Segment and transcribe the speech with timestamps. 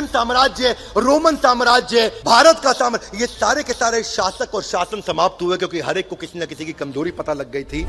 [0.00, 5.42] मौर्यन साम्राज्य रोमन साम्राज्य भारत का साम्राज्य ये सारे के सारे शासक और शासन समाप्त
[5.42, 7.84] हुए क्योंकि हर एक को किसी न किसी की कमज़ोरी पता लग गई थी।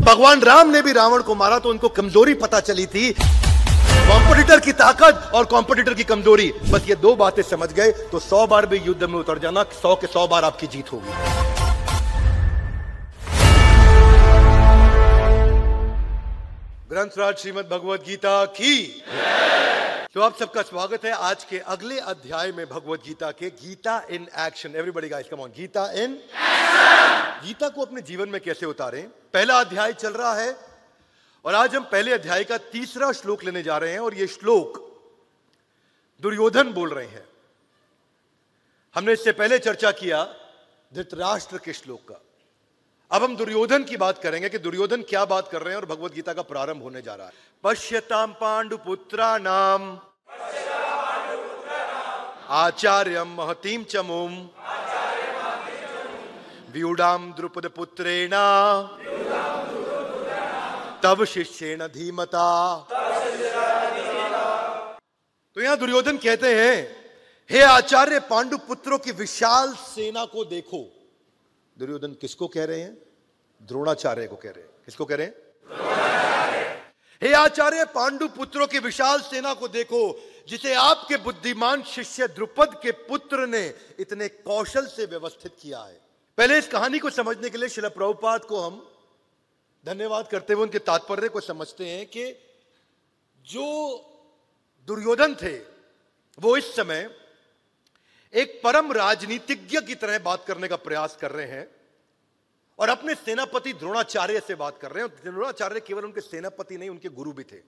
[0.00, 4.72] भगवान राम ने भी रावण को मारा तो उनको कमज़ोरी पता चली थी। कॉम्पिटिटर की
[4.74, 8.78] ताकत और कॉम्पिटिटर की कमज़ोरी। बस ये दो बातें समझ गए तो सौ बार भी
[8.78, 11.34] युद्ध में उतर जाना, सौ के सौ बार आपकी जीत होगी।
[16.90, 19.02] ग्रंथराज श्रीमद भगवत गीता की।
[20.14, 24.26] तो आप सबका स्वागत है आज के अगले अध्याय में भगवत गीता के Gita in
[24.38, 24.74] action.
[24.76, 26.14] Everybody guys come on Gita in
[27.42, 29.08] Gita को अपने जीवन में कैसे उतारें?
[29.08, 30.56] पहला अध्याय चल रहा है
[31.44, 34.78] और आज हम पहले अध्याय का तीसरा श्लोक लेने जा रहे हैं और ये श्लोक
[36.22, 37.26] दुर्योधन बोल रहे हैं।
[38.94, 40.24] हमने इससे पहले चर्चा किया
[40.92, 42.20] धृतराष्ट्र के श्लोक का।
[43.10, 46.12] अब हम दुर्योधन की बात करेंगे कि दुर्योधन क्या बात कर रहे हैं और भगवत
[46.14, 47.32] गीता का प्रारंभ होने जा रहा है।
[47.64, 49.98] पश्यताम पांडुपुत्रा नाम
[52.56, 54.34] आचार्यम महतीम चमुम
[56.72, 58.42] व्यूडाम द्रुपद पुत्रेणा
[61.02, 62.48] तब शिष्येण धीमता।
[65.56, 66.76] तो यहाँ दुर्योधन कहते हैं,
[67.50, 70.84] हे आचार्य पांडु पुत्रों की विशाल सेना को देखो।
[71.78, 72.98] दुर्योधन किसको कह रहे हैं?
[73.62, 75.34] द्रोणाचार्य को कह रहे हैं। किसको कह रहे हैं?
[77.22, 82.90] हे आचार्य, पांडु पुत्रों की विशाल सेना को देखो, जिसे आपके बुद्धिमान शिष्य द्रुपद के
[82.90, 86.00] पुत्र ने इतने कौशल से व्यवस्थित किया है।
[86.38, 88.92] पहले इस कहानी को समझने के लिए शिला प्रभुपाद को हम
[89.86, 92.32] धन्यवाद करते हुए उनके तात्पर्य को समझते हैं कि
[93.38, 93.96] जो
[94.86, 95.58] दुर्योधन थे,
[96.38, 97.25] वो इस समय
[98.36, 101.76] एक परम राजनीतिज्ञ की तरह बात करने का प्रयास कर रहे हैं
[102.78, 107.08] और अपने सेनापति द्रोणाचार्य से बात कर रहे हैं। द्रोणाचार्य केवल उनके सेनापति नहीं उनके
[107.08, 107.60] गुरु भी थे।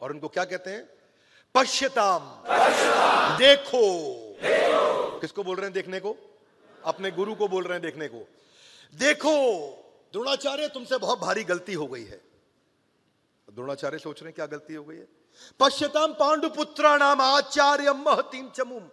[0.00, 0.88] और उनको क्या कहते हैं?
[1.54, 2.20] पश्यताम।
[3.36, 3.82] देखो,
[4.42, 6.16] देखो। किसको बोल रहे हैं देखने को?
[6.84, 8.28] अपने गुरु को बोल रहे हैं देखने को।
[8.94, 9.68] देखो
[10.12, 12.20] द्रोणाचार्य तुमसे बहुत भारी गलती हो गई है।
[13.52, 15.08] द्रोणाचार्य सोच रहे हैं क्या गलती हो गई है?
[15.60, 18.90] पश्यताम पांडुपुत्रा नाम आचार्य महतीम चमुम।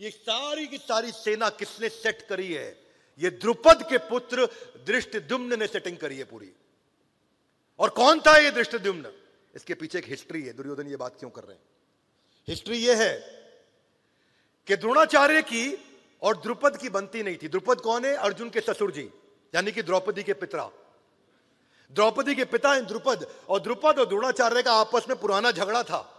[0.00, 2.86] ये सारी की सारी सेना किसने सेट करी है?
[3.18, 4.46] ये द्रुपद के पुत्र
[4.86, 6.52] दृष्टद्युम्न ने सेटिंग करी है पूरी।
[7.78, 9.12] और कौन था ये दृष्टद्युम्न?
[9.56, 11.62] इसके पीछे एक हिस्ट्री है। दुर्योधन ये बात क्यों कर रहे हैं?
[12.48, 13.18] हिस्ट्री ये है
[14.66, 15.84] कि द्रोणाचार्य की
[16.22, 18.14] और द्रुपद की बनती नहीं थी। द्रुपद कौन है?
[18.14, 19.10] अर्जुन के ससुर जी,
[19.54, 20.70] यानी कि द्रौपदी के पिता।
[21.92, 26.17] द्रौपदी के पिता हैं द्रुपद, और द्रुपद और द्रोणाचार्य का आपस में पुराना झगड़ा था।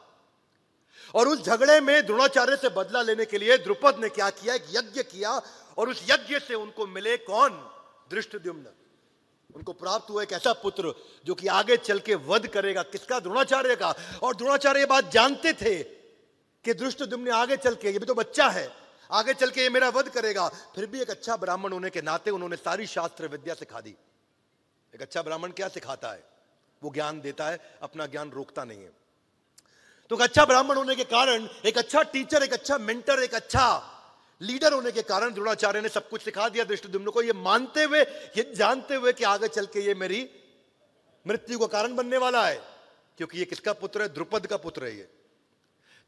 [1.15, 4.53] और उस झगड़े में द्रोणाचार्य से बदला लेने के लिए द्रुपद ने क्या किया?
[4.53, 5.31] एक यज्ञ किया
[5.77, 7.49] और उस यज्ञ से उनको मिले कौन?
[8.11, 8.65] दृष्टद्युम्न
[9.55, 10.93] उनको प्राप्त हुआ एक ऐसा पुत्र
[11.25, 13.19] जो कि आगे चल के वध करेगा। किसका?
[13.19, 13.93] द्रोणाचार्य का।
[14.23, 15.83] और द्रोणाचार्य बात जानते थे
[16.65, 18.69] कि दृष्टद्युम्न आगे चल के, ये भी तो बच्चा है,
[19.11, 22.31] आगे चल के ये मेरा वध करेगा। फिर भी एक अच्छा ब्राह्मण होने के नाते
[22.31, 23.95] उन्होंने सारी शास्त्र विद्या सिखा दी।
[24.95, 26.23] एक अच्छा ब्राह्मण क्या सिखाता है?
[26.83, 28.91] वो ज्ञान देता है, अपना ज्ञान रोकता नहीं है।
[30.11, 33.65] तो एक अच्छा ब्राह्मण होने के कारण, एक अच्छा टीचर एक अच्छा मेंटर एक अच्छा
[34.41, 38.01] लीडर होने के कारण द्रोणाचार्य ने सब कुछ सिखा दिया दृष्टि को। ये मानते हुए,
[38.01, 40.27] ये जानते हुए कि आगे चल के ये मेरी
[41.25, 42.55] मृत्यु का कारण बनने वाला है,
[43.17, 44.07] क्योंकि ये किसका पुत्र है?
[44.09, 45.07] द्रुपद का पुत्र है ये।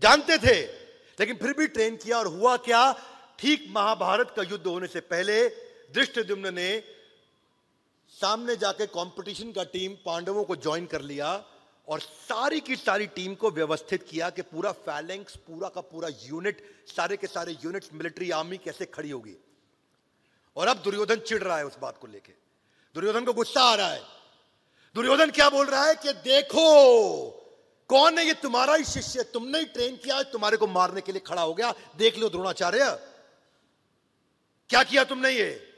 [0.01, 0.59] जानते थे,
[1.19, 2.91] लेकिन फिर भी ट्रेन किया और हुआ क्या?
[3.39, 5.47] ठीक महाभारत का युद्ध होने से पहले
[5.93, 6.83] दृष्टद्युम्न ने
[8.13, 11.35] सामने जाके कंपटीशन का टीम पांडवों को ज्वाइन कर लिया।
[11.87, 16.85] और सारी की सारी टीम को व्यवस्थित किया कि पूरा फैलेंक्स पूरा का पूरा यूनिट
[16.87, 19.35] सारे के सारे यूनिट्स मिलिट्री आर्मी कैसे खड़ी होगी।
[20.55, 22.33] और अब दुर्योधन चिढ़ रहा है उस बात को लेके।
[22.95, 24.01] दुर्योधन को गुस्सा आ रहा है।
[24.95, 27.29] दुर्योधन क्या बोल रहा है कि देखो,
[27.87, 29.23] कौन है ये तुम्हारा ही शिष्य?
[29.23, 33.07] तुमने ही ट्रेन किया, तुम्हारे को मारने के लिए खड़ा हो गया। देख लो द्रोणाचार्य।
[34.69, 35.70] क्या किया तुमने ये?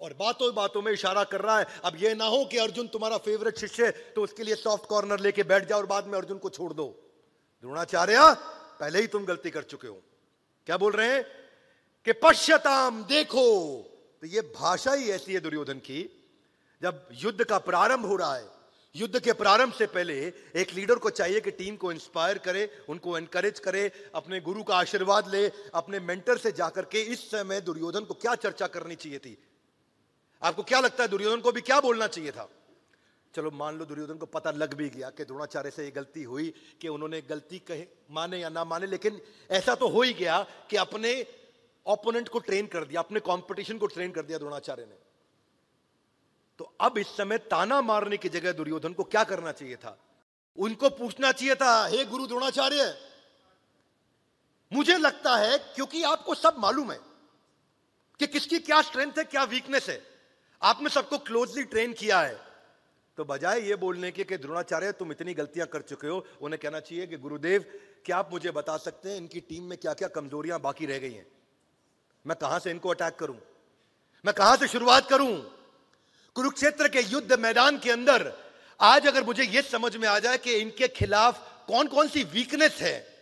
[0.00, 3.18] और बातों बातों में इशारा कर रहा है, अब यह ना हो कि अर्जुन तुम्हारा
[3.18, 6.38] फेवरेट शिष्य है तो उसके लिए सॉफ्ट कॉर्नर लेके बैठ जाओ और बाद में अर्जुन
[6.38, 6.86] को छोड़ दो।
[7.64, 8.18] द्रोणाचार्य,
[8.80, 10.02] पहले ही तुम गलती कर चुके हो।
[10.66, 11.24] क्या बोल रहे हैं?
[12.06, 13.46] कि पश्यताम, देखो।
[14.20, 16.02] तो यह भाषा ही ऐसी है दुर्योधन की,
[16.82, 18.48] जब युद्ध का प्रारंभ हो रहा है।
[18.96, 20.14] युद्ध के प्रारंभ से पहले
[20.56, 24.76] एक लीडर को चाहिए कि टीम को इंस्पायर करे, उनको एनकरेज करे, अपने गुरु का
[24.76, 29.18] आशीर्वाद ले, अपने मेंटर से जाकर के इस समय दुर्योधन को क्या चर्चा करनी चाहिए
[29.18, 29.38] थी?
[30.42, 32.48] आपको क्या लगता है दुर्योधन को भी क्या बोलना चाहिए था?
[33.34, 36.54] चलो मान लो दुर्योधन को पता लग भी गया कि द्रोणाचार्य से ये गलती हुई
[36.80, 39.20] कि उन्होंने गलती कहे, माने या ना माने, लेकिन
[39.50, 41.26] ऐसा तो हो ही गया कि अपने
[41.86, 44.96] ओपोनेंट को ट्रेन कर दिया, अपने कंपटीशन को ट्रेन कर दिया द्रोणाचार्य ने।
[46.58, 49.98] तो अब इस समय ताना मारने की जगह दुर्योधन को क्या करना चाहिए था?
[50.58, 52.98] उनको पूछना चाहिए था, हे गुरु द्रोणाचार्य,
[54.72, 57.00] मुझे लगता है, क्योंकि आपको सब मालूम है,
[58.20, 60.13] कि किसकी क्या स्ट्रेंथ है, क्या वीकनेस है
[60.64, 62.40] आपने सबको क्लोजली ट्रेन किया है।
[63.18, 66.80] तो बजाय ये बोलने के कि द्रोणाचार्य, तुम इतनी गलतियाँ कर चुके हो, उन्हें कहना
[66.80, 67.64] चाहिए कि गुरुदेव,
[68.04, 71.12] क्या आप मुझे बता सकते हैं इनकी टीम में क्या क्या कमजोरियाँ बाकी रह गई
[71.12, 71.26] हैं?
[72.26, 73.36] मैं कहाँ से इनको अटैक करूँ?
[74.24, 75.36] मैं कहाँ से शुरुआत करूँ?
[76.34, 78.32] कुरुक्षेत्र के युद्ध मैदान के अंदर,
[78.80, 82.78] आज अगर मुझे यह समझ में आ जाए कि इनके खिलाफ कौन कौन सी वीकनेस
[82.80, 83.13] है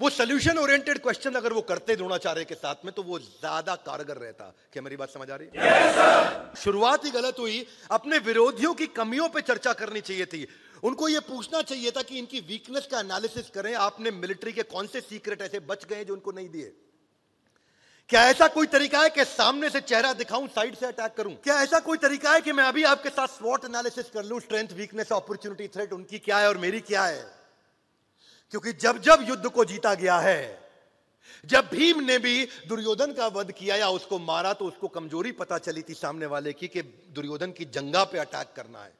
[0.00, 4.16] वो सोल्यूशन ओरिएंटेड क्वेश्चन अगर वो करते द्रोणाचार्य के साथ में तो वो ज़्यादा कारगर
[4.16, 5.48] रहता। क्या मेरी बात समझ आ रही?
[5.54, 10.46] है yes, शुरुआत ही गलत हुई। अपने विरोधियों की कमियों पे चर्चा करनी चाहिए थी।
[10.82, 14.86] उनको ये पूछना चाहिए था कि इनकी वीकनेस का एनालिसिस करें। आपने मिलिट्री के कौन
[14.86, 16.72] से सीक्रेट ऐसे बच गए जो उनको नहीं दिए?
[18.10, 21.34] क्या ऐसा कोई तरीका है कि सामने से चेहरा दिखाऊँ साइड से अटैक करूँ?
[21.44, 24.40] क्या ऐसा कोई तरीका है कि मैं अभी आपके साथ स्वॉट एनालिसिस कर लूँ?
[24.40, 27.24] स्ट्रेंथ वीकनेस अपॉर्चुनिटी थ्रेट उनकी क्या है और मेरी क्या है?
[28.52, 30.66] क्योंकि जब जब युद्ध को जीता गया है
[31.44, 35.58] जब भीम ने भी दुर्योधन का वध किया या उसको मारा तो उसको कमज़ोरी पता
[35.58, 36.82] चली थी सामने वाले की कि
[37.14, 38.92] दुर्योधन की जंगा पे अटैक करना है।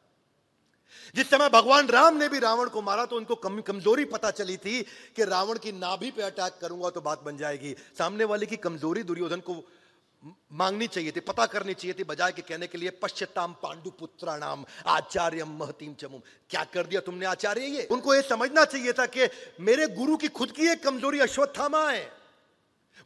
[1.14, 4.56] जिस समय भगवान राम ने भी रावण को मारा तो उनको कम, कमज़ोरी पता चली
[4.56, 4.82] थी
[5.16, 9.02] कि रावण की नाभि पे अटैक करूँगा तो बात बन जाएगी। सामने वाले की कमज़ोरी
[9.02, 9.54] दुर्योधन को
[10.52, 14.36] मांगनी चाहिए थी, पता करनी चाहिए थी बजाय के कहने के लिए पश्चिताम पांडु पुत्रा
[14.36, 16.20] नाम आचार्य महतीम चमुम
[16.50, 17.86] क्या कर दिया तुमने आचार्य ये?
[17.86, 19.28] उनको ये समझना चाहिए था कि
[19.60, 22.08] मेरे गुरु की खुद की एक कमज़ोरी अश्वत्थामा है।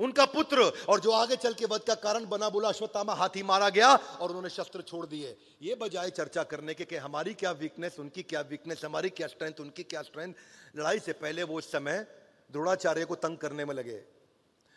[0.01, 3.69] उनका पुत्र और जो आगे चल के वध का कारण बना बोला, अश्वत्थामा हाथी मारा
[3.69, 7.99] गया और उन्होंने शस्त्र छोड़ दिए। ये बजाय चर्चा करने के कि हमारी क्या वीकनेस
[7.99, 10.35] उनकी क्या वीकनेस हमारी क्या स्ट्रेंथ उनकी क्या स्ट्रेंथ
[10.77, 12.07] लड़ाई से पहले वो उस समय
[12.51, 14.01] द्रोणाचार्य को तंग करने में लगे।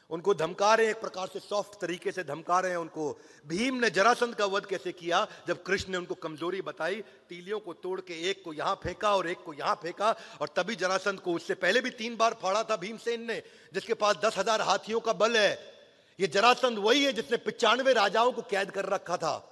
[0.09, 3.11] उनको धमका रहे हैं, एक प्रकार से सॉफ्ट तरीके से धमका रहे हैं उनको।
[3.45, 5.25] भीम ने जरासंध का वध कैसे किया?
[5.47, 9.29] जब कृष्ण ने उनको कमज़ोरी बताई तीलियों को तोड़ के एक को यहाँ फेंका और
[9.29, 12.75] एक को यहाँ फेंका, और तभी जरासंध को उससे पहले भी तीन बार फाड़ा था
[12.75, 13.41] भीमसेन ने,
[13.73, 15.73] जिसके पास दस हज़ार हाथियों का बल है।
[16.19, 19.49] ये जरासंध वही है जिसने पिचानवे राजाओं को कैद कर रखा था।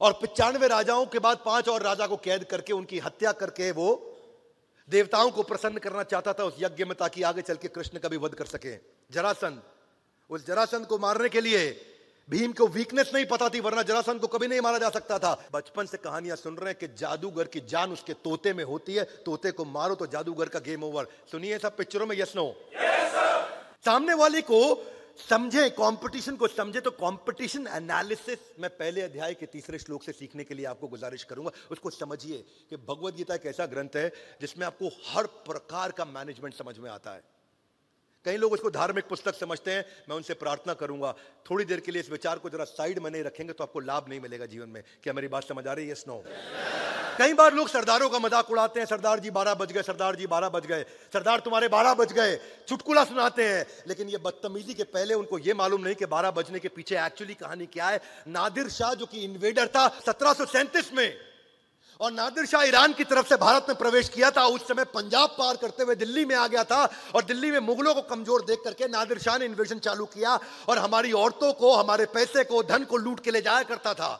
[0.00, 4.11] और पिचानवे राजाओं के बाद पाँच और राजा को कैद करके उनकी हत्या करके वो
[4.92, 8.08] देवताओं को प्रसन्न करना चाहता था उस यज्ञ में ताकि आगे चल के कृष्ण का
[8.08, 8.74] भी वध कर सके।
[9.10, 9.62] जरासंध।
[10.30, 11.70] उस जरासंध को मारने के लिए
[12.28, 15.32] भीम को वीकनेस नहीं पता थी वरना जरासंध को कभी नहीं मारा जा सकता था।
[15.52, 19.04] बचपन से कहानियाँ सुन रहे हैं कि जादूगर की जान उसके तोते में होती है।
[19.24, 22.46] तोते को मारो तो जादूगर का गेम ओवर सुनिए सब पिक्चरों में यस नो
[23.84, 24.60] सामने वाले को
[25.18, 30.44] समझे कंपटीशन को समझे तो कंपटीशन एनालिसिस मैं पहले अध्याय के तीसरे श्लोक से सीखने
[30.44, 32.38] के लिए आपको गुजारिश करूँगा, उसको समझिए
[32.70, 34.08] कि भगवत गीता एक ऐसा ग्रंथ है,
[34.40, 37.22] जिसमें आपको हर प्रकार का मैनेजमेंट समझ में आता है।
[38.24, 41.14] कई लोग उसको धार्मिक पुस्तक समझते हैं, मैं उनसे प्रार्थना करूँगा।
[41.50, 44.08] थोड़ी देर के लिए इस विचार को जरा साइड में नहीं रखेंगे तो आपको लाभ
[44.08, 45.94] नहीं मिलेगा जीवन में। क्या मेरी बात समझ आ रही है?
[45.94, 46.22] स्नो
[47.12, 50.26] कई बार लोग सरदारों का मज़ाक उड़ाते हैं, सरदार जी बारह बज गए, सरदार जी
[50.26, 52.36] बारह बज गए, सरदार तुम्हारे बारह बज गए,
[52.68, 56.58] चुटकुला सुनाते हैं। लेकिन ये बदतमीजी के पहले उनको ये मालूम नहीं कि बारह बजने
[56.58, 60.92] के पीछे एक्चुअली कहानी क्या है। नादिर शाह, जो कि इन्वेडर था सत्रह सौ सैंतीस
[60.92, 61.14] में,
[62.00, 65.34] और नादिर शाह ईरान की तरफ़ से भारत में प्रवेश किया था, उस समय पंजाब
[65.38, 68.60] पार करते हुए दिल्ली में आ गया था, और दिल्ली में मुगलों को कमज़ोर देख
[68.64, 72.84] करके नादिर शाह ने इन्वेजन चालू किया, और हमारी औरतों को, हमारे पैसे को, धन
[72.84, 74.12] को लूट के ले जाया करता था।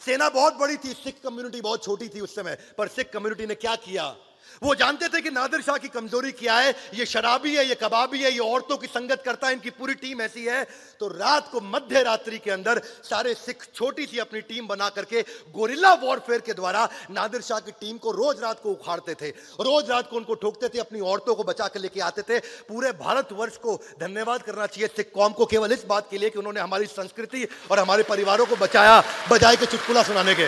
[0.00, 3.54] सेना बहुत बड़ी थी, सिख कम्युनिटी बहुत छोटी थी उस समय, पर सिख कम्युनिटी ने
[3.54, 4.16] क्या किया?
[4.62, 6.74] वो जानते थे कि नादिर शाह की कमज़ोरी क्या है?
[6.94, 10.20] ये शराबी है, ये कबाबी है, ये औरतों की संगत करता है, इनकी पूरी टीम
[10.22, 10.62] ऐसी है।
[11.00, 15.22] तो रात को मध्य रात्रि के अंदर सारे सिख छोटी सी अपनी टीम बना करके
[15.52, 19.28] गोरिल्ला वॉरफेयर के द्वारा नादिर शाह की टीम को रोज रात को उखाड़ते थे।
[19.60, 22.92] रोज रात को उनको ठोकते थे, अपनी औरतों को बचा के लेके आते थे। पूरे
[22.94, 26.60] भारतवर्ष को धन्यवाद करना चाहिए सिख कौम को केवल इस बात के लिए कि उन्होंने
[26.60, 30.46] हमारी संस्कृति और हमारे परिवारों को बचाया, बजाय के चुटकुला सुनाने के।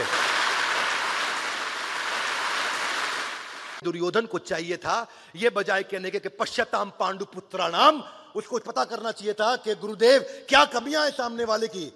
[3.84, 4.96] दुर्योधन को चाहिए था
[5.36, 8.02] यह बजाय कहने के पश्चाताम पांडु पुत्रा नाम,
[8.36, 11.92] उसको पता करना चाहिए था कि गुरुदेव, क्या कमियाँ हैं सामने वाले की?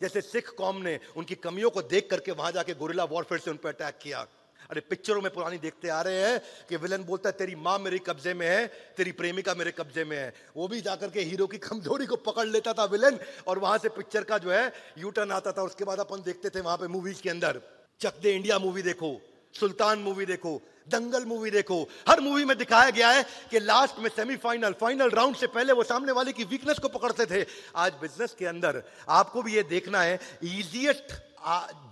[0.00, 3.56] जैसे सिख कौम ने उनकी कमियों को देख करके वहाँ जाके गोरिल्ला वॉरफेयर से उन
[3.56, 4.26] पर अटैक किया।
[4.70, 7.98] अरे पिक्चरों में पुरानी देखते आ रहे हैं कि विलन बोलता है, तेरी माँ मेरे
[7.98, 11.58] कब्जे में है, तेरी प्रेमिका मेरे कब्जे में है। वो भी जाकर के हीरो की
[11.58, 15.52] कमज़ोरी को पकड़ लेता था विलन और वहाँ से पिक्चर का जो है यूटर्न आता
[15.52, 17.60] था। उसके बाद अपन देखते थे वहाँ पे मूवीज़ के अंदर।
[18.00, 19.10] चक दे इंडिया मूवी देखो।
[19.54, 24.08] सुल्तान मूवी देखो, दंगल मूवी देखो। हर मूवी में दिखाया गया है कि लास्ट में
[24.10, 27.44] सेमीफाइनल फाइनल राउंड से पहले वो सामने वाले की वीकनेस को पकड़ते थे।
[27.76, 31.12] आज बिज़नेस के अंदर आपको भी ये देखना है इजीएस्ट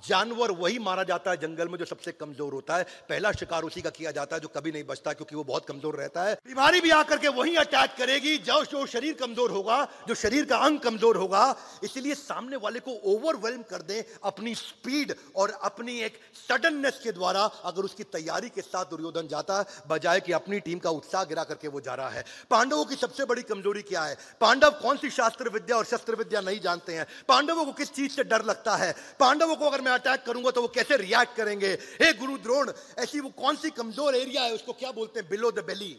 [0.06, 3.80] जानवर वही मारा जाता है जंगल में जो सबसे कमज़ोर होता है। पहला शिकार उसी
[3.82, 6.80] का किया जाता है जो कभी नहीं बचता क्योंकि वो बहुत कमज़ोर रहता है। बीमारी
[6.80, 10.78] भी आकर के वही अटैक करेगी, जो जो शरीर कमज़ोर होगा, जो शरीर का अंग
[10.80, 17.00] कमज़ोर होगा, इसलिए सामने वाले को ओवरवेलम कर दे अपनी स्पीड और अपनी एक सडननेस
[17.04, 20.90] के द्वारा, अगर उसकी तैयारी के साथ दुर्योधन जाता है, बजाय कि अपनी टीम का
[20.90, 24.16] उत्साह गिरा करके वो जा रहा है। पांडवों की सबसे बड़ी कमज़ोरी क्या है?
[24.40, 27.06] पांडव कौन सी शास्त्र विद्या और शस्त्र विद्या नहीं जानते हैं?
[27.28, 28.94] पांडवों को किस चीज़ से डर लगता है?
[29.20, 31.72] पांडवों को अगर मैं अटैक करूँगा तो वो कैसे रिएक्ट करेंगे?
[32.02, 34.54] हे गुरु द्रोण, ऐसी वो कौन सी कमज़ोर एरिया है?
[34.54, 35.28] उसको क्या बोलते हैं?
[35.28, 35.96] Below the belly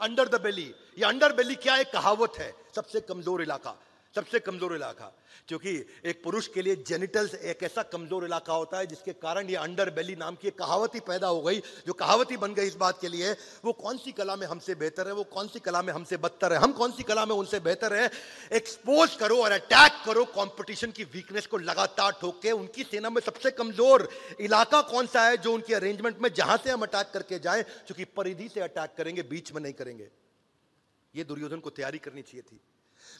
[0.00, 2.54] under the belly ये अंडर बेली क्या एक कहावत है?
[2.76, 3.76] सबसे कमज़ोर इलाका.
[4.16, 5.12] सबसे कमज़ोर इलाका।
[5.48, 5.70] क्योंकि
[6.04, 9.90] एक पुरुष के लिए जेनिटल्स एक ऐसा कमज़ोर इलाका होता है, जिसके कारण ये अंडर
[9.90, 13.00] बेली नाम की कहावत ही पैदा हो गई, जो कहावत ही बन गई इस बात
[13.00, 13.32] के लिए।
[13.64, 15.14] वो कौन सी कला में हमसे बेहतर है?
[15.14, 16.58] वो कौन सी कला में हमसे बदतर है?
[16.58, 18.10] हम कौन सी कला में उनसे बेहतर है?
[18.52, 23.20] एक्सपोज करो और अटैक करो कॉम्पिटिशन की वीकनेस को लगातार ठोक के। उनकी सेना में
[23.22, 24.08] सबसे कमज़ोर
[24.40, 28.04] इलाका कौन सा है, जो उनकी अरेंजमेंट में जहाँ से हम अटैक करके जाए चूँकि
[28.06, 30.08] परिधि से अटैक करेंगे, बीच में नहीं करेंगे।
[31.14, 32.60] ये दुर्योधन को तैयारी करनी चाहिए थी।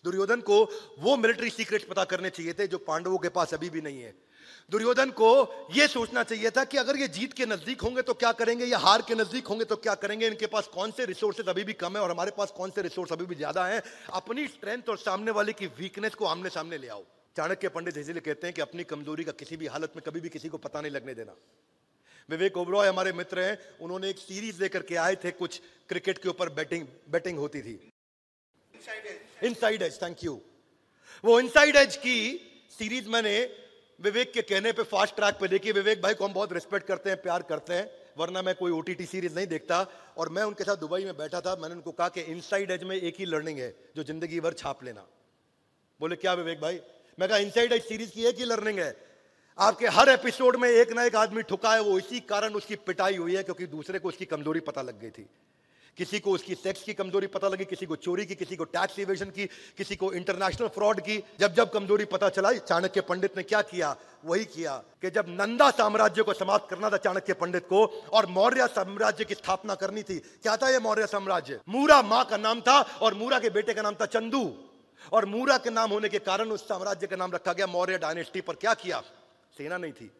[0.05, 0.63] दुर्योधन को
[0.99, 4.15] वो मिलिट्री सीक्रेट पता करने चाहिए थे, जो पांडवों के पास अभी भी नहीं है।
[4.71, 5.31] दुर्योधन को
[5.73, 8.79] यह सोचना चाहिए था कि अगर ये जीत के नज़दीक होंगे तो क्या करेंगे, या
[8.79, 11.97] हार के नज़दीक होंगे तो क्या करेंगे, इनके पास कौन से रिसोर्सेज अभी भी कम
[11.97, 13.83] है और हमारे पास कौन से रिसोर्स अभी भी ज़्यादा है,
[14.13, 17.05] अपनी स्ट्रेंथ और सामने वाले की वीकनेस को आमने सामने ले आओ।
[17.37, 20.29] चाणक्य पंडित इसलिए कहते हैं कि अपनी कमज़ोरी का किसी भी हालत में कभी भी
[20.29, 21.35] किसी को पता नहीं लगने देना।
[22.29, 26.29] विवेक ओबरॉय हमारे मित्र हैं, उन्होंने एक सीरीज़ लेकर के आए थे, कुछ क्रिकेट के
[26.29, 27.75] ऊपर बैटिंग बैटिंग होती थी।
[29.43, 30.41] इनसाइड एज थैंक यू
[31.25, 32.19] वो इनसाइड एज की
[32.71, 33.35] सीरीज़ मैंने
[34.01, 37.11] विवेक के कहने पे फास्ट ट्रैक पे देखी। विवेक भाई को हम बहुत रिस्पेक्ट करते
[37.11, 39.87] हैं, प्यार करते हैं, वरना मैं कोई ओटीटी सीरीज़ नहीं देखता।
[40.19, 42.97] और मैं उनके साथ दुबई में बैठा था, मैंने उनको कहा कि इनसाइड एज में
[42.97, 45.07] एक ही लर्निंग है, जो ज़िंदगी भर छाप लेना।
[46.01, 46.81] बोले, क्या विवेक भाई?
[47.19, 48.97] मैं कहा इनसाइड एज सीरीज़ की एक ही लर्निंग है।
[49.59, 53.17] आपके हर एपिसोड में एक ना एक आदमी ठुका है, वो इसी कारण उसकी पिटाई
[53.17, 55.29] हुई है, क्योंकि दूसरे को उसकी कमज़ोरी पता लग गई थी।
[55.97, 58.99] किसी को उसकी सेक्स की कमज़ोरी पता लगी, किसी को चोरी की, किसी को टैक्स
[58.99, 63.43] इवेजन की, किसी को इंटरनेशनल फ्रॉड की, जब जब कमज़ोरी पता चला चाणक्य पंडित ने
[63.43, 63.97] क्या किया?
[64.25, 68.67] वही किया कि जब नंदा साम्राज्य को समाप्त करना था चाणक्य पंडित को, और मौर्य
[68.67, 71.61] साम्राज्य की स्थापना करनी थी, क्या था यह मौर्य साम्राज्य?
[71.69, 74.55] मूरा माँ का नाम था, और मूरा के बेटे का नाम था चंदू।
[75.13, 78.41] और मूरा के नाम होने के कारण उस साम्राज्य का नाम रखा गया मौर्य डायनेस्टी
[78.41, 79.01] पर। क्या किया?
[79.59, 80.11] सेना नहीं थी।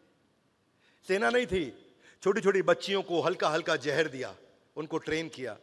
[1.07, 4.35] सेना नहीं थी। छोटी छोटी बच्चियों को हल्का हल्का जहर दिया।
[4.77, 5.57] उनको ट्रेन किया।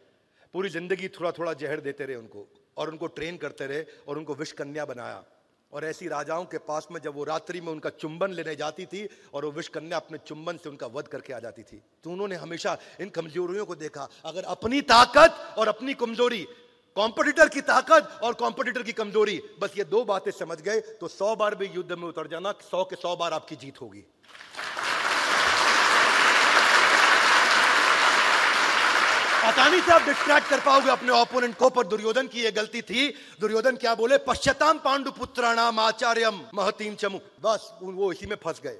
[0.54, 4.34] पूरी ज़िंदगी थोड़ा थोड़ा जहर देते रहे उनको और उनको ट्रेन करते रहे और उनको
[4.34, 5.22] विष कन्या बनाया।
[5.72, 9.06] और ऐसी राजाओं के पास में जब वो रात्रि में उनका चुंबन लेने जाती थी
[9.34, 12.36] और वो विष कन्या अपने चुंबन से उनका वध करके आ जाती थी तो उन्होंने
[12.36, 16.46] हमेशा इन कमजोरियों को देखा। अगर अपनी ताकत और अपनी कमज़ोरी
[16.96, 21.34] कॉम्पिटिटर की ताकत और कॉम्पिटिटर की कमज़ोरी, बस ये दो बातें समझ गए तो सौ
[21.36, 24.04] बार भी युद्ध में उतर जाना, सौ के सौ बार आपकी जीत होगी।
[29.40, 33.08] आसानी से आप डिस्ट्रैक्ट कर पाओगे अपने ओपोनेंट को, पर दुर्योधन की यह गलती थी।
[33.40, 34.18] दुर्योधन क्या बोले?
[34.18, 38.78] पश्चताम पांडु पुत्राणाम आचार्यम महतीम चमु। बस वो इसी में फंस गए।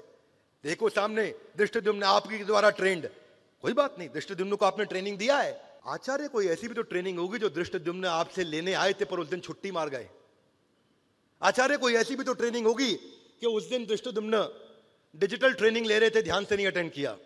[0.63, 1.23] देखो सामने,
[1.57, 3.07] दृष्टद्युम्न आपके द्वारा ट्रेंड
[3.63, 5.51] कोई बात नहीं, दृष्टद्युम्न को आपने ट्रेनिंग दिया है।
[5.87, 9.29] आचार्य कोई ऐसी भी तो ट्रेनिंग होगी जो दृष्टद्युम्न आपसे लेने आए थे, पर उस
[9.29, 10.07] दिन छुट्टी मार गए।
[11.41, 12.93] आचार्य कोई ऐसी भी तो ट्रेनिंग होगी
[13.41, 14.45] कि उस दिन दृष्टद्युम्न
[15.15, 17.17] डिजिटल ट्रेनिंग ले रहे थे, ध्यान से नहीं अटेंड किया।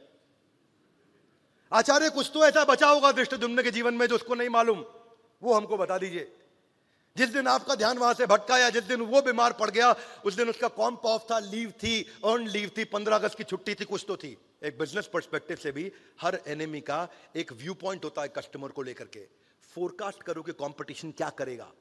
[1.73, 4.85] आचार्य, कुछ तो ऐसा बचा होगा दृष्टि के जीवन में जो उसको नहीं मालूम।
[5.43, 6.37] वो हमको बता दीजिए।
[7.17, 9.95] जिस दिन आपका ध्यान वहाँ से भटका या जिस दिन वो बीमार पड़ गया,
[10.25, 13.75] उस दिन उसका कॉम्प ऑफ़ था, लीव थी अर्न लीव थी, पंद्रह अगस्त की छुट्टी
[13.75, 15.91] थी, कुछ तो थी। एक बिज़नेस परस्पेक्टिव से भी
[16.21, 19.27] हर एनिमी का एक व्यू पॉइंट होता है कस्टमर को लेकर के।
[19.75, 21.71] फोरकास्ट करो कि कंपटीशन क्या करेगा।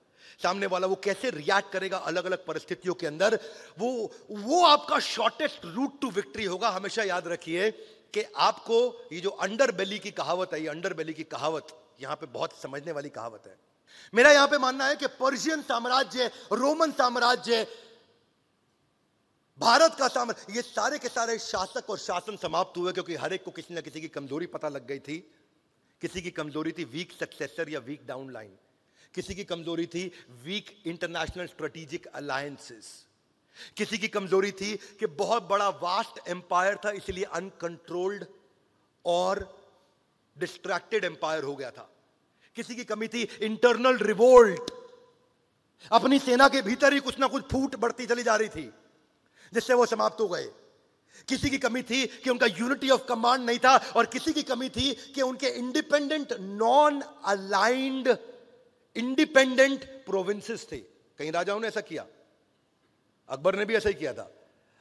[0.42, 3.38] सामने वाला वो कैसे रिएक्ट करेगा अलग अलग परिस्थितियों के अंदर,
[3.78, 7.70] वो वो आपका शॉर्टेस्ट रूट टू विक्ट्री होगा। हमेशा याद रखिए
[8.14, 8.78] कि आपको
[9.12, 11.66] ये जो अंडर बेली की कहावत है, ये अंडर बेली की कहावत,
[12.00, 13.56] यहाँ पे बहुत समझने वाली कहावत है।
[14.14, 17.66] मेरा यहाँ पे मानना है कि पर्शियन साम्राज्य रोमन साम्राज्य,
[19.60, 23.44] भारत का साम्राज्य, ये सारे के सारे शासक और शासन समाप्त हुए क्योंकि हर एक
[23.44, 25.18] को किसी ना किसी की कमज़ोरी पता लग गई थी।
[26.02, 28.56] किसी की कमज़ोरी थी वीक सक्सेसर या वीक डाउन लाइन
[29.14, 30.10] किसी की कमज़ोरी थी
[30.44, 32.86] वीक इंटरनेशनल स्ट्रेटेजिक अलायंसेस
[33.76, 38.24] किसी की कमज़ोरी थी कि बहुत बड़ा वास्ट एम्पायर था, इसलिए अनकंट्रोल्ड
[39.04, 39.46] और
[40.36, 41.88] डिस्ट्रैक्टेड एम्पायर हो गया था।
[42.56, 44.70] किसी की कमी थी इंटरनल रिवोल्ट
[45.90, 48.70] अपनी सेना के भीतर ही कुछ ना कुछ फूट बढ़ती चली जा रही थी,
[49.52, 50.50] जिससे वो समाप्त हो गए।
[51.28, 54.68] किसी की कमी थी कि उनका यूनिटी ऑफ़ कमांड नहीं था, और किसी की कमी
[54.70, 58.16] थी कि उनके independent non aligned
[58.96, 60.76] independent provinces थे।
[61.18, 62.06] कई राजाओं ने ऐसा किया?
[63.28, 64.30] अकबर ने भी ऐसा ही किया था।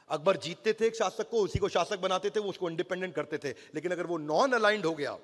[0.09, 3.37] अकबर जीतते थे, एक शासक को, उसी को शासक बनाते थे, वो उसको इंडिपेंडेंट करते
[3.37, 5.17] थे। लेकिन अगर वो नॉन अलाइंड हो गया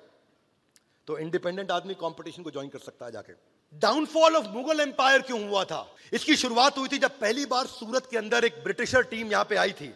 [1.08, 3.32] तो इंडिपेंडेंट आदमी कंपटीशन को ज्वाइन कर सकता है जाके।
[3.72, 5.96] डाउनफॉल ऑफ़ मुगल एम्पायर क्यों हुआ था?
[6.12, 9.56] इसकी शुरुआत हुई थी जब पहली बार सूरत के अंदर एक ब्रिटिशर टीम यहाँ पे
[9.56, 9.94] आई थी।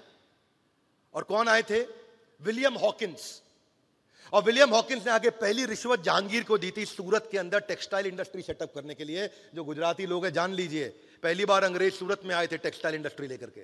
[1.15, 1.81] और कौन आए थे?
[2.41, 3.43] विलियम हॉकिंस
[4.35, 8.07] और विलियम हॉकिंस ने आगे पहली रिश्वत जहांगीर को दी थी सूरत के अंदर टेक्सटाइल
[8.07, 10.89] इंडस्ट्री सेटअप करने के लिए, जो गुजराती लोग हैं, जान लीजिए,
[11.23, 13.61] पहली बार अंग्रेज़ सूरत में आए थे टेक्सटाइल इंडस्ट्री लेकर के।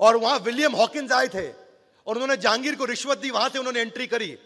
[0.00, 1.48] और वहाँ विलियम हॉकिंस आए थे,
[2.06, 4.38] और उन्होंने जहांगीर को रिश्वत दी, वहाँ से उन्होंने एंट्री करी।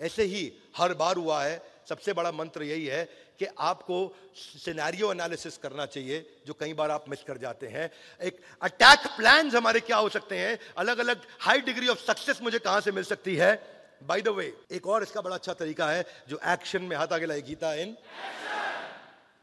[0.00, 3.04] ऐसे ही हर बार हुआ है, सबसे बड़ा मंत्र यही है
[3.38, 7.90] कि आपको सिनेरियो एनालिसिस करना चाहिए, जो कई बार आप मिस कर जाते हैं।
[8.22, 10.58] एक अटैक प्लान्स हमारे क्या हो सकते हैं?
[10.76, 13.77] अलग अलग हाई डिग्री ऑफ़ सक्सेस मुझे कहाँ से मिल सकती है?
[14.02, 17.26] बाय द वे एक और इसका बड़ा अच्छा तरीका है जो एक्शन में हाथ आगे
[17.26, 17.96] लाए, गीता इन।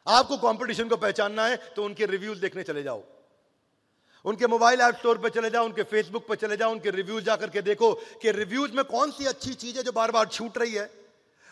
[0.08, 3.04] आपको कंपटीशन को पहचानना है तो उनके रिव्यूज़ देखने चले जाओ।
[4.26, 7.50] उनके मोबाइल ऐप स्टोर पे चले जाओ, उनके फेसबुक पर चले जाओ, उनके रिव्यूज़ जाकर
[7.50, 10.74] के देखो कि रिव्यूज़ में कौन सी अच्छी चीज़ है जो बार बार छूट रही
[10.74, 10.90] है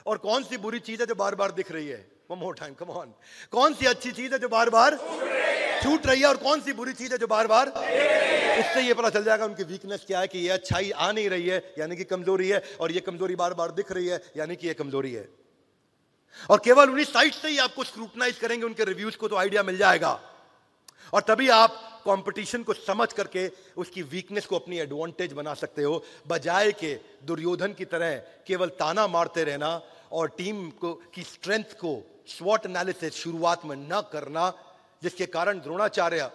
[0.05, 2.73] और कौन सी बुरी चीज़ है जो बार बार दिख रही है। वो मोर टाइम
[2.73, 3.13] कम ऑन
[3.51, 4.95] कौन सी अच्छी चीज़ है जो बार बार
[5.83, 7.73] छूट रही है और कौन सी बुरी चीज़ है जो बार बार
[8.53, 11.47] इससे ये पता चल जाएगा उनकी वीकनेस क्या है कि ये अच्छाई आ नहीं रही
[11.47, 14.67] है, यानी कि कमज़ोरी है, और ये कमज़ोरी बार बार दिख रही है, यानी कि
[14.67, 15.27] ये कमज़ोरी है।
[16.49, 19.77] और केवल उन्हीं साइट से ही आपको स्क्रूटनाइज करेंगे, उनके रिव्यूज़ को तो आइडिया मिल
[19.77, 20.19] जाएगा।
[21.13, 26.03] और तभी आप कंपटीशन को समझ करके उसकी वीकनेस को अपनी एडवांटेज बना सकते हो,
[26.27, 26.93] बजाय के
[27.25, 28.15] दुर्योधन की तरह
[28.47, 34.01] केवल ताना मारते रहना और टीम को, की स्ट्रेंथ को स्वॉट एनालिसिस शुरुआत में न
[34.11, 34.49] करना
[35.03, 36.31] जिसके कारण द्रोणाचार्य,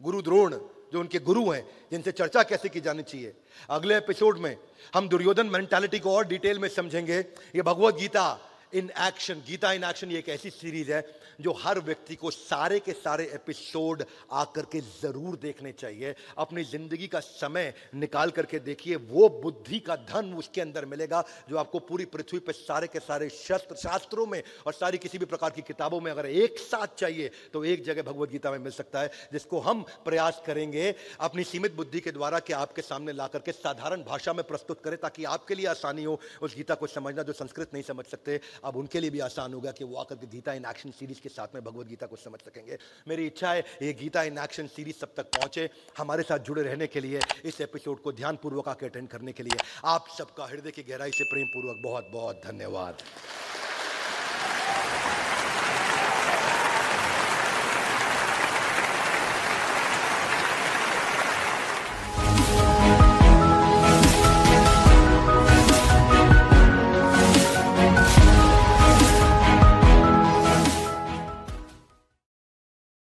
[0.00, 0.54] गुरु द्रोण,
[0.92, 3.34] जो उनके गुरु हैं, जिनसे चर्चा कैसे की जानी चाहिए?
[3.70, 4.56] अगले एपिसोड में
[4.94, 7.18] हम दुर्योधन मेंटालिटी को और डिटेल में समझेंगे।
[7.56, 8.40] ये Bhagavad Gita
[8.74, 11.02] in action Gita in action ये एक ऐसी सीरीज़ है
[11.40, 17.06] जो हर व्यक्ति को सारे के सारे एपिसोड आकर के ज़रूर देखने चाहिए। अपनी ज़िंदगी
[17.06, 22.04] का समय निकाल करके देखिए, वो बुद्धि का धन उसके अंदर मिलेगा जो आपको पूरी
[22.06, 26.00] पृथ्वी पर सारे के सारे शस्त्र, शास्त्रों में और सारी किसी भी प्रकार की किताबों
[26.00, 29.60] में अगर एक साथ चाहिए तो एक जगह भगवत गीता में मिल सकता है, जिसको
[29.60, 34.32] हम प्रयास करेंगे अपनी सीमित बुद्धि के द्वारा कि आपके सामने ला करके साधारण भाषा
[34.32, 37.82] में प्रस्तुत करें, ताकि आपके लिए आसानी हो उस गीता को समझना जो संस्कृत नहीं
[37.84, 40.90] समझ सकते। अब उनके लिए भी आसान होगा कि वो आकर के गीता इन एक्शन
[40.90, 44.38] सीरीज़ के साथ में भगवत गीता को समझ सकेंगे। मेरी इच्छा है ये गीता इन
[44.38, 48.68] एक्शन सीरीज़ सब तक पहुँचे, हमारे साथ जुड़े रहने के लिए, इस एपिसोड को ध्यानपूर्वक
[48.68, 52.40] आकर अटेंड करने के लिए। आप सबका हृदय की गहराई से प्रेम पूर्वक बहुत बहुत
[52.46, 53.02] धन्यवाद।